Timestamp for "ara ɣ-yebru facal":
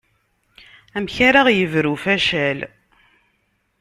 1.27-2.59